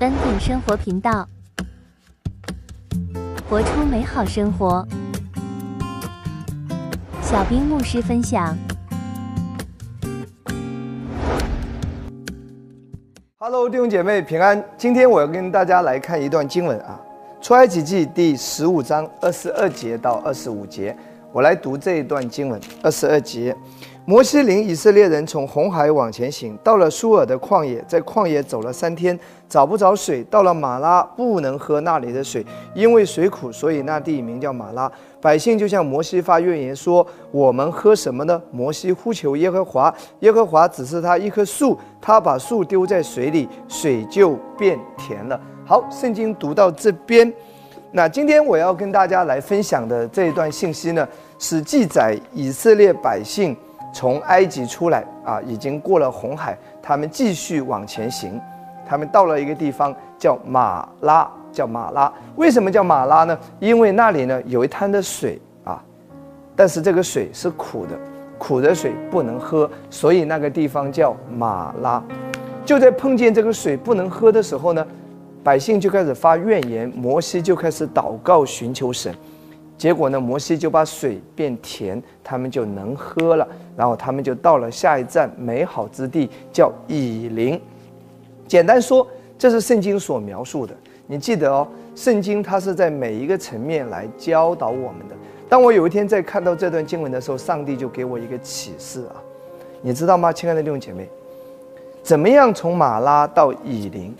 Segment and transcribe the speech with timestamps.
[0.00, 1.28] 恩典生活频道，
[3.50, 4.86] 活出美好生活。
[7.20, 8.56] 小兵牧师分享。
[13.38, 14.64] Hello，弟兄姐妹平安。
[14.76, 17.00] 今天我要跟大家来看一段经文啊，
[17.44, 20.96] 《出埃及记》第十五章二十二节到二十五节。
[21.32, 23.52] 我来读这一段经文，二十二节。
[24.08, 30.24] 摩西领以色列人从红海往前行，到了苏尔的旷野，在旷野走了三天，找不着水。
[30.30, 32.42] 到了马拉，不能喝那里的水，
[32.74, 34.90] 因为水苦，所以那地名叫马拉。
[35.20, 45.38] 百姓就向摩西发怨言说：“我们喝什么呢？”摩西呼求耶和华，耶和华指示他一棵树，他把树丢在水里，水就变甜了。
[45.66, 47.30] 好，圣经读到这边，
[47.92, 51.06] 那今天我要跟大家来分享的这一段信息呢，
[51.38, 53.54] 是记载以色列百姓。
[53.98, 58.40] 从埃及出来啊，已经过了红海，他们继续往前行，
[58.86, 62.12] 他们到了一个地方叫马拉，叫马拉。
[62.36, 63.36] 为什么叫马拉呢？
[63.58, 65.82] 因为那里呢有一滩的水啊，
[66.54, 67.98] 但是这个水是苦的，
[68.38, 72.00] 苦的水不能喝，所以那个地方叫马拉。
[72.64, 74.86] 就在碰见这个水不能喝的时候呢，
[75.42, 79.12] 百姓就开始发怨言，摩西就开始祷告寻求神。
[79.78, 83.46] 结果呢，摩西就把水变甜，他们就能喝了。
[83.76, 87.58] 然后他们就到了下一站美好之地，叫以琳。
[88.48, 89.06] 简单说，
[89.38, 90.74] 这是圣经所描述的。
[91.06, 95.14] 你记得哦，圣经它是在每一个层面来教导我们的。
[95.48, 99.16] 当我有一天在看到这段经文的时候，上帝就给我一个启示啊，
[99.80, 101.08] 你知道吗，亲爱的弟兄姐妹？
[102.02, 104.12] 怎么样从马拉到以琳？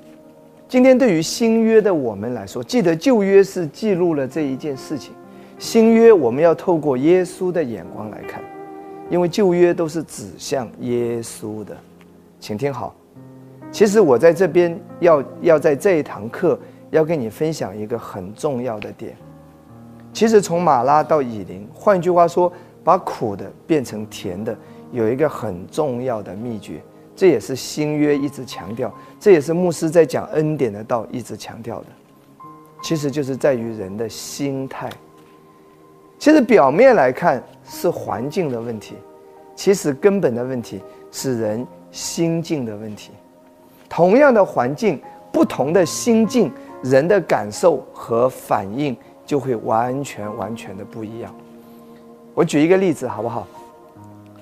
[0.69, 5.13] 今天对于新约的我们来说，记得旧约是记录了这一件事情。
[5.59, 8.41] 新约我们要透过耶稣的眼光来看，
[9.11, 11.77] 因为旧约都是指向耶稣的，
[12.39, 12.95] 请听好。
[13.73, 16.59] 其实我在这边要要在这一堂课
[16.91, 19.17] 要跟你分享一个很重要的点。
[20.13, 22.51] 其实从马拉到以琳，换句话说，
[22.85, 24.57] 把苦的变成甜的，
[24.93, 26.81] 有一个很重要的秘诀，
[27.17, 31.87] 这也是新约一直强调，这也是牧师在讲恩典的道一直强调的，
[32.81, 34.89] 其实就是在于人的心态。
[36.19, 38.97] 其实表面来看是环境的问题，
[39.55, 43.13] 其实根本的问题是人心境的问题。
[43.89, 45.01] 同样的环境，
[45.33, 46.51] 不同的心境，
[46.83, 51.33] 人的感受和反应就会完全完全的不一样。
[52.35, 53.47] 我举一个例子好不好？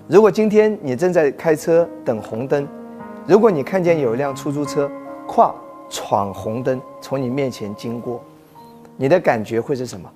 [0.09, 2.67] 如果今天你正在开车等红灯，
[3.27, 4.91] 如果你看见有一辆出租车
[5.27, 5.55] 跨
[5.91, 8.23] 闯红灯从你面前经过，
[8.97, 10.11] 你的感觉会是什么？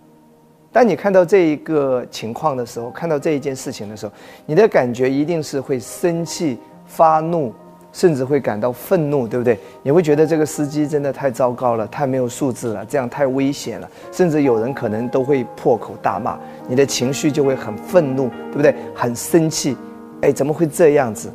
[0.73, 4.13] 当你看到这一个情况的时候，看到这一件事情的时候，
[4.47, 7.53] 你的感觉一定是会生气、发怒，
[7.93, 9.59] 甚至会感到愤怒，对不对？
[9.83, 16.39] 你会觉得这个司机真的太糟糕了，太没有素质了，这样太危险了，甚至有人可能都会破口大骂，
[16.69, 18.73] 你的情绪就会很愤怒，对不对？
[18.95, 19.77] 很生气，
[20.21, 21.33] 哎，怎么会这样子？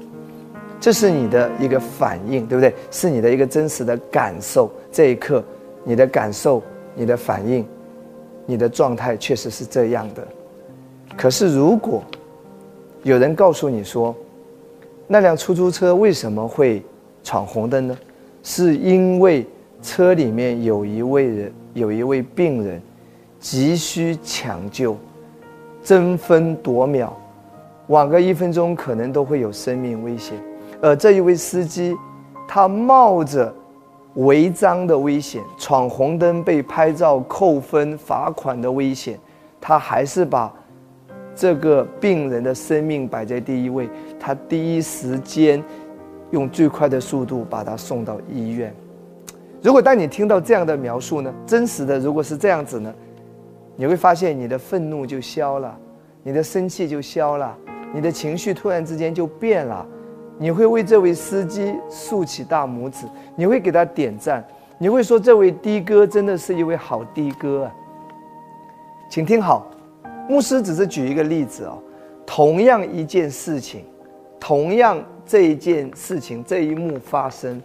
[0.80, 2.74] 这是你的一个反应，对不对？
[2.90, 4.72] 是你的一个真实的感受。
[4.94, 5.44] 这一刻，
[5.84, 6.64] 你的感受，
[6.94, 7.66] 你的反应。
[8.46, 10.28] 你的状态确实是这样的，
[11.18, 12.04] 可是如果
[13.04, 14.16] 有人告诉你说，
[15.08, 16.84] 那辆出租车为什么会
[17.24, 17.98] 闯红灯呢？
[18.44, 19.46] 是因为
[19.82, 22.82] 车里面有一位人，有一位病人，
[23.40, 24.96] 急需抢救，
[25.84, 27.12] 争分夺秒，
[27.88, 30.38] 晚个一分钟可能都会有生命危险，
[30.82, 31.96] 而这一位司机，
[32.48, 33.54] 他冒着。
[34.16, 39.20] 违章的危险，闯红灯被拍照扣分罚款的危险，
[39.60, 40.54] 他还是把
[41.36, 43.90] 这个病人的生命摆在第一位。
[44.18, 45.62] 他第一时间
[46.32, 48.74] 用最快的速度把他送到医院。
[49.62, 52.94] 如果当你听到这样的描述呢，真实的如果是这样子呢，
[53.76, 55.78] 你会发现你的愤怒就消了，
[56.24, 57.54] 你的生气就消了，
[57.94, 59.86] 你的情绪突然之间就变了。
[60.38, 64.46] 你会为这位司机竖起大拇指，你会给他点赞，
[64.78, 67.74] 你会说这位的哥真的是一位好的哥啊。
[69.10, 69.66] 请听好，
[70.28, 71.78] 牧师只是举一个例子哦，
[72.26, 73.86] 同样一件事情，
[74.38, 77.62] 同样这一件事情这一幕发生，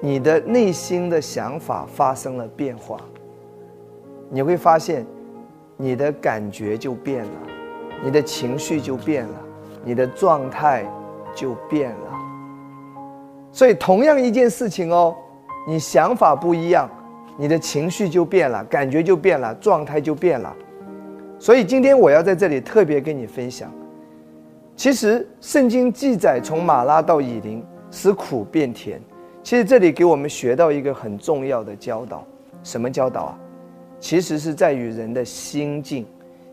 [0.00, 3.00] 你的内心的想法发生了变化，
[4.30, 5.04] 你会发现
[5.76, 7.40] 你的感觉就变了，
[8.04, 9.34] 你的情绪就变了，
[9.82, 10.86] 你的状态。
[11.36, 12.10] 就变了，
[13.52, 15.14] 所以同样一件事情哦，
[15.68, 16.90] 你想法不一样，
[17.36, 20.56] 你的情绪就变了，感觉就变了，状态就变了。
[21.38, 23.70] 所以今天我要在这里特别跟你分享，
[24.74, 28.98] 其实圣经记载从马拉到以琳使苦变甜，
[29.42, 32.24] 其实这里给我们学到一个很重要的教导，
[32.62, 33.38] 什么教导啊？
[34.00, 36.06] 其实是在于人的心境、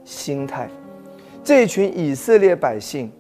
[0.04, 0.70] 心态。
[1.44, 3.12] 这一群以色列百姓，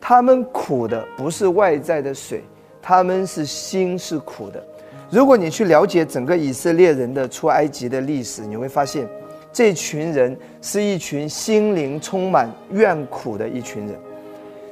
[0.00, 2.42] 他们苦的不是外在的水，
[2.80, 4.62] 他们是心是苦的。
[5.10, 9.06] 如果你去了解整个以色列人的出埃及的历史，你会发现，
[9.52, 13.96] 这群人是一群心灵充满怨苦的一群人。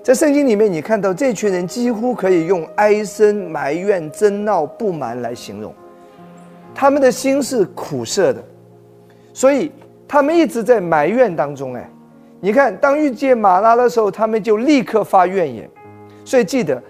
[0.02, 5.74] 在圣经里面，你看到这群人几乎可以用哀声、埋怨、争闹、不满来形容，
[6.74, 8.42] 他们的心是苦涩的，
[9.34, 9.70] 所以
[10.06, 11.74] 他们一直在埋怨当中。
[11.74, 11.90] 哎，
[12.40, 15.68] 你看，当遇见马拉的时候，他们就立刻发怨言。
[16.24, 16.80] 所以记得，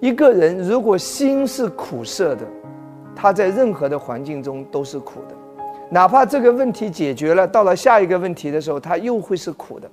[0.00, 2.46] 一个人如果心是苦涩的，
[3.16, 5.34] 他在任何的环境中都是苦的，
[5.88, 9.90] 哪怕这个问题解决了，到了下一个问题的时候，他又会是苦的。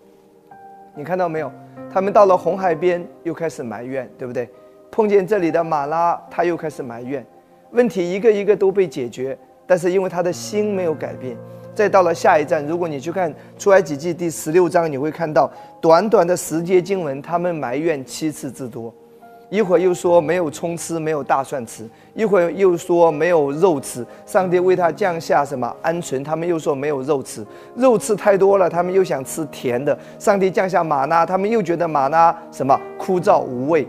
[0.95, 1.49] 你看到没有？
[1.89, 4.49] 他们到了红海边，又开始埋怨，对不对？
[4.91, 7.25] 碰见这里的马拉，他又开始埋怨。
[7.71, 11.37] 问题一个一个都被解决，但是因为他的心没有改变。
[11.79, 15.49] 再到了下一站，如果你去看出埃及记第十六章，你会看到
[15.79, 18.93] 短短的十节经文，他们埋怨七次之多。
[19.49, 24.05] 一会儿又说没有葱吃，没有大蒜吃；一会儿又说没有肉吃。
[24.25, 27.45] 上帝为他降下什么鹌鹑，他们又说没有肉吃，
[27.77, 29.97] 肉吃太多了，他们又想吃甜的。
[30.19, 33.87] 上帝降下玛纳，他们又觉得玛纳什么枯燥无味。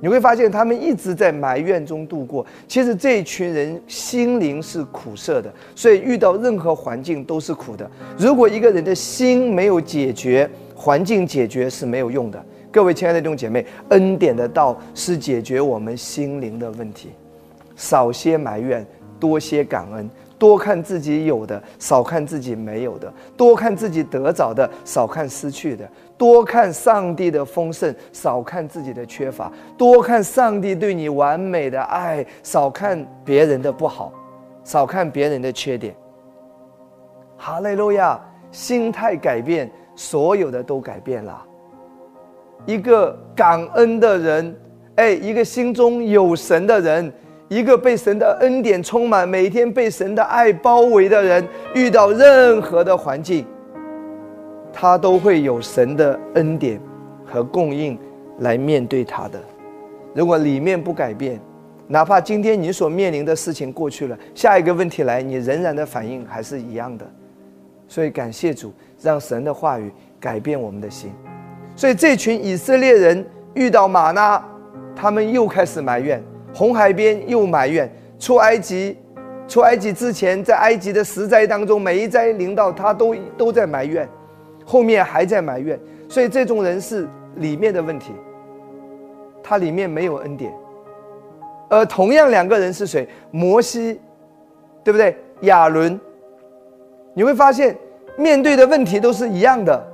[0.00, 2.44] 你会发现他们一直在埋怨中度过。
[2.66, 7.90] 其实这一群人心灵是苦涩的，所以遇到任何环境都是苦的。
[8.16, 12.44] 如果一个人的心没有解决，环境解决是没有用的。
[12.70, 17.08] 各位亲爱的弟兄姐妹，恩典的道是解决我们心灵的问题，
[17.74, 18.86] 少些埋怨，
[19.18, 25.84] 多些感恩，多看自己有的，少看自己没有的；多看自己得着的，少看失去的；
[26.16, 34.12] 多看上帝的丰盛，少看自己的缺乏；多看上帝对你完美的爱，少看别人的不好，
[34.62, 35.94] 少看别人的缺点。
[37.36, 38.20] 哈利路亚！
[38.50, 41.44] 心态改变，所有的都改变了。
[42.64, 44.56] 一个感恩的人，
[44.96, 47.12] 哎，一个心中有神的人，
[47.48, 53.46] 一个被神的恩典充满，每天被神的爱包围的人，遇到任何的环境，
[54.72, 56.78] 他都会有神的恩典
[57.24, 57.98] 和供应
[58.40, 59.40] 来面对他的。
[60.14, 61.40] 如果里面不改变，
[61.86, 67.10] 哪怕今天你所面临的事情过去了，下一个问题来，你仍然的反应还是一样的。
[67.86, 69.90] 所以感谢主，让神的话语
[70.20, 71.10] 改变我们的心。
[71.74, 73.24] 所以这群以色列人
[73.54, 74.44] 遇到马拉，
[74.94, 76.20] 他们又开始埋怨；
[76.58, 77.86] 红海边又埋怨；
[78.18, 78.96] 出埃及，
[79.46, 84.08] 出埃及之前，在埃及的十灾当中，每一灾临到他都都在埋怨，
[84.66, 85.78] 后面还在埋怨。
[86.08, 88.10] 所以这种人是里面的问题，
[89.40, 90.52] 他里面没有恩典。
[91.68, 93.08] 而同样两个人是谁？
[93.30, 94.00] 摩西，
[94.82, 95.16] 对不对？
[95.42, 96.00] 亚伦，
[97.14, 97.78] 你会发现
[98.16, 99.86] 面对的问题都是一样的，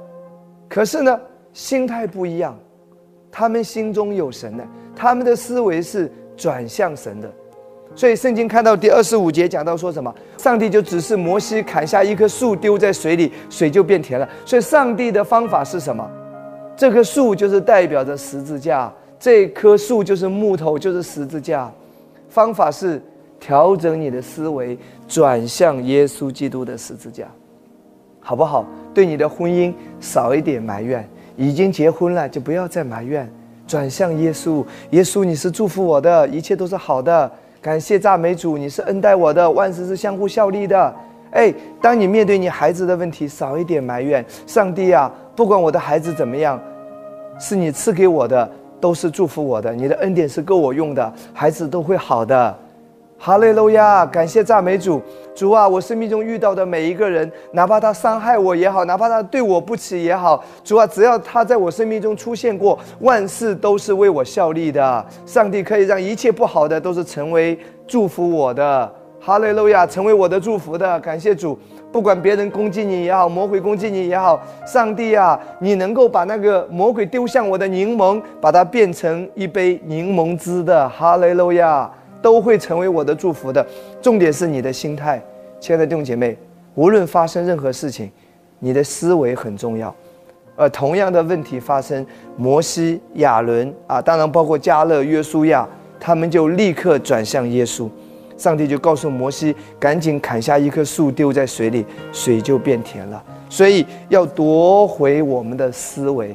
[0.66, 1.20] 可是呢？
[1.52, 2.58] 心态不一样，
[3.31, 4.64] 他们心中有神的，
[4.96, 7.31] 他们的思维是转向神的，
[7.95, 10.15] 所以圣经看到第二十五节讲到说什么？
[10.37, 14.29] 上帝就指示摩西砍下一棵树丢在水里，水就变甜了。
[14.45, 16.09] 所以上帝的方法是什么？
[16.77, 21.71] 这棵树就是代表着十字架，这棵树就是木头，就是十字架。
[22.29, 23.01] 方法是
[23.39, 24.77] 调整你的思维，
[25.07, 27.29] 转向耶稣基督的十字架，
[28.19, 28.67] 好不好？
[28.93, 31.09] 对你的婚姻少一点埋怨。
[31.37, 33.29] 已经结婚了，就不要再埋怨，
[33.66, 34.64] 转向耶稣。
[34.90, 37.30] 耶稣，你是祝福我的，一切都是好的。
[37.61, 40.94] 感谢赞美主，你是恩待我的，万事是相互效力的。
[41.30, 44.25] 哎，当你面对你孩子的问题，少一点埋怨。
[44.47, 46.61] 上帝啊，不管我的孩子怎么样，
[47.40, 48.49] 是你赐给我的，
[48.80, 49.75] 都是祝福我的。
[49.75, 52.59] 你的恩典是够我用的，孩子都会好的。
[53.25, 54.04] 哈利路亚！
[54.04, 55.00] 感谢赞美主，
[55.35, 65.07] 主啊，我生命中遇到的每一个人，哪怕他伤害我也好，哪怕他对我不起也好，主啊，只要他在我生命中出现过，万事都是为我效力的。
[65.25, 68.93] 上帝可以让一切不好的都是成为祝福我的。
[69.19, 71.00] 哈利路亚，成为我的祝福的。
[71.00, 71.59] 感谢主，
[71.90, 80.87] 不管别人攻击你也好，魔鬼攻击你也好，上帝啊，你能够把那个魔鬼丢向我的柠檬，把它变成一杯柠檬汁的。
[80.90, 81.90] 哈利路亚。
[82.25, 83.64] 都会成为我的祝福的。
[84.00, 85.23] 重点是你的心态，
[85.61, 86.35] 亲爱的弟兄姐妹，
[86.75, 88.11] 无论发生任何事情，
[88.59, 89.95] 你的思维很重要。
[90.57, 92.07] 而同样的问题发生，
[92.38, 95.69] 摩西、亚伦啊，当然包括加勒、约书亚，
[96.00, 97.90] 他们就立刻转向耶稣。
[98.38, 103.23] 上帝就告诉摩西，赶紧砍下一棵树丢在水里，水就变甜了。
[103.50, 106.35] 所以要夺回我们的思维。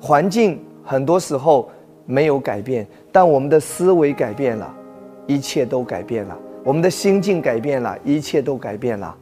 [0.00, 1.70] 环境很多时候
[2.06, 2.86] 没有改变。
[3.10, 4.74] 但我们的思维改变了，
[5.26, 9.14] 一切都改变了；我们的心境改变了，一切都改变了。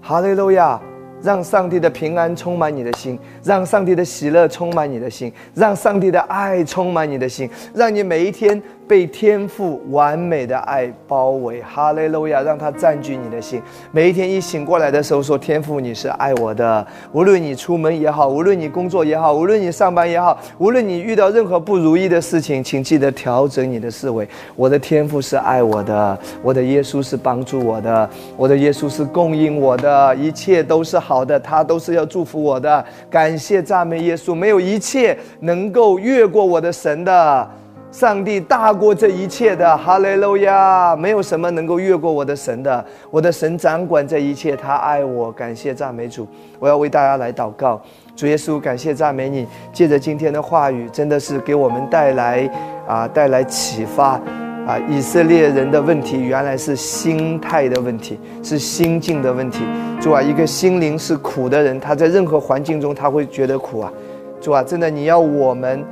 [0.00, 0.80] 哈利路亚！
[1.20, 8.62] 让上帝的平安充满你的心，让上帝的喜乐充满你的心，让上帝的爱充满你的心，让你每一天。
[8.88, 13.60] 被天赋完美的爱包围，哈利路亚，让它占据你的心。
[13.92, 16.84] 每一天一醒过来的时候，说天赋你是爱我的。
[17.12, 24.26] 无论你出门也好，无论你工作也好，无论你上班也好，无论你遇到任何不如意的事情，请记得调整你的思维。
[24.56, 32.82] 我的天赋是爱我的，我的耶稣是帮助我的，我的耶稣是供应我的，一切都是好的，他都是要祝福我的。
[33.10, 37.50] 感谢赞美耶稣，没有一切能够越过我的神的。
[37.90, 40.94] 上帝大过这一切的，哈利路亚！
[40.94, 46.28] 没有什么能够越过我的神的，我的神掌管这一切，他爱我，感谢赞美主。
[46.58, 47.80] 我要为大家来祷告，
[48.14, 52.48] 主耶稣，感谢赞美你，借着今天的话语，真的是给我们带来
[52.86, 54.20] 啊，带来启发
[54.66, 54.78] 啊！
[54.86, 59.64] 以色列人的问题原来是心态的问题，是心境的问题。
[59.98, 63.90] 主啊，一个心灵是苦的人，他在任何环境中他会觉得苦啊！
[64.42, 65.82] 主啊，真的你要我们。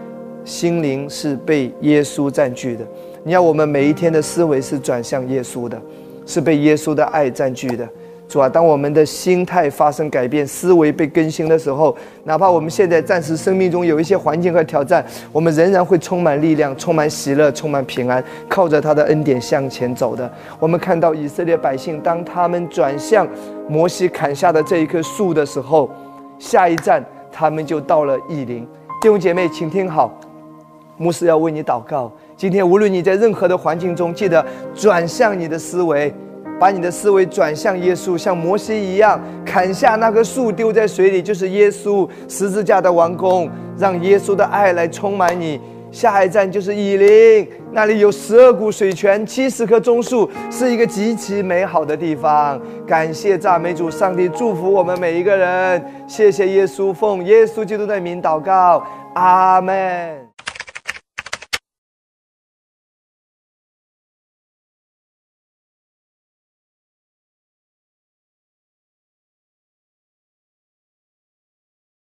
[0.47, 2.87] 心灵是被耶稣占据的，
[3.25, 5.77] 你要我们每一天的思维是转向耶稣的，
[6.25, 7.87] 是被耶稣的爱占据的。
[8.29, 20.33] 主啊，当我们的心态发生改变，思维被更新的时候，哪怕我们现在暂时生命中有一些环境和挑战，我们仍然会充满力量、充满喜乐、充满平安，靠着他的恩典向前走的。
[20.61, 23.27] 我们看到以色列百姓，当他们转向
[23.69, 25.91] 摩西砍下的这一棵树的时候，
[26.39, 28.65] 下一站他们就到了异林。
[29.01, 30.13] 弟兄姐妹，请听好。
[30.97, 32.11] 牧师要为你祷告。
[32.37, 36.13] 今天，无论你在任何的环境中，记得转向你的思维，
[36.59, 45.61] 把你的思维转向耶稣，像摩西一样砍下那棵树，丢在水里，就是耶稣十字架的完工，让耶稣的爱来充满你。
[45.93, 52.61] 下一站就是以林，那里有十二股水泉，七十棵棕树，是一个极其美好的地方。
[52.87, 55.83] 感谢赞美主，上帝祝福我们每一个人。
[56.07, 58.85] 谢谢耶稣，奉耶稣基督的名祷告，
[59.15, 60.26] 阿门。